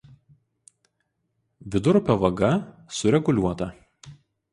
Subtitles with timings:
[1.75, 2.49] Vidurupio vaga
[3.01, 3.69] sureguliuota.